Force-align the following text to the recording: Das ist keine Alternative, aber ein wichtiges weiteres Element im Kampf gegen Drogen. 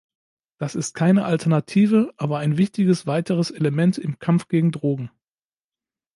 Das 0.57 0.73
ist 0.73 0.95
keine 0.95 1.25
Alternative, 1.25 2.11
aber 2.17 2.39
ein 2.39 2.57
wichtiges 2.57 3.05
weiteres 3.05 3.51
Element 3.51 3.99
im 3.99 4.17
Kampf 4.17 4.47
gegen 4.47 4.71
Drogen. 4.71 5.11